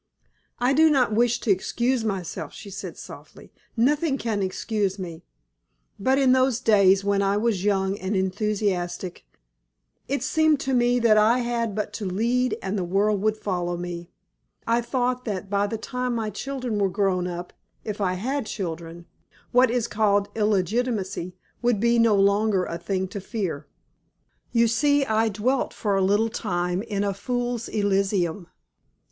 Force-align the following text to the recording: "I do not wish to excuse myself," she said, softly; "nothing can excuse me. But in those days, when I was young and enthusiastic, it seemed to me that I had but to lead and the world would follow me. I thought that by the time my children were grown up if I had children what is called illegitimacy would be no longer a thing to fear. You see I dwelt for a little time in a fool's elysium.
"I 0.57 0.73
do 0.73 0.89
not 0.89 1.13
wish 1.13 1.39
to 1.41 1.51
excuse 1.51 2.03
myself," 2.03 2.53
she 2.53 2.71
said, 2.71 2.97
softly; 2.97 3.51
"nothing 3.77 4.17
can 4.17 4.41
excuse 4.41 4.97
me. 4.97 5.21
But 5.99 6.17
in 6.17 6.31
those 6.31 6.59
days, 6.59 7.03
when 7.03 7.21
I 7.21 7.37
was 7.37 7.63
young 7.63 7.99
and 7.99 8.15
enthusiastic, 8.15 9.27
it 10.07 10.23
seemed 10.23 10.59
to 10.61 10.73
me 10.73 10.97
that 10.97 11.19
I 11.19 11.37
had 11.41 11.75
but 11.75 11.93
to 12.01 12.05
lead 12.07 12.57
and 12.63 12.75
the 12.79 12.83
world 12.83 13.21
would 13.21 13.37
follow 13.37 13.77
me. 13.77 14.09
I 14.65 14.81
thought 14.81 15.23
that 15.25 15.51
by 15.51 15.67
the 15.67 15.77
time 15.77 16.15
my 16.15 16.31
children 16.31 16.79
were 16.79 16.89
grown 16.89 17.27
up 17.27 17.53
if 17.83 18.01
I 18.01 18.13
had 18.13 18.47
children 18.47 19.05
what 19.51 19.69
is 19.69 19.87
called 19.87 20.29
illegitimacy 20.33 21.35
would 21.61 21.79
be 21.79 21.99
no 21.99 22.15
longer 22.15 22.65
a 22.65 22.79
thing 22.79 23.07
to 23.09 23.21
fear. 23.21 23.67
You 24.51 24.67
see 24.67 25.05
I 25.05 25.29
dwelt 25.29 25.75
for 25.75 25.95
a 25.95 26.01
little 26.01 26.29
time 26.29 26.81
in 26.81 27.03
a 27.03 27.13
fool's 27.13 27.67
elysium. 27.67 28.47